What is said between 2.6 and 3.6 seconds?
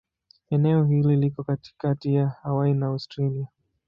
na Australia.